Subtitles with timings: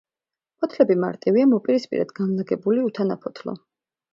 [0.63, 3.57] ფოთლები მარტივია, მოპირისპირედ განლაგებული, უთანაფოთლო.